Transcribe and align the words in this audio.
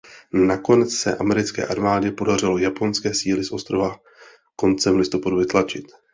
Nakonec 0.33 0.93
se 0.95 1.15
americké 1.15 1.65
armádě 1.67 2.11
podařilo 2.11 2.57
japonské 2.57 3.13
síly 3.13 3.43
z 3.43 3.51
ostrova 3.51 3.97
koncem 4.55 4.95
listopadu 4.97 5.37
vytlačit. 5.37 5.85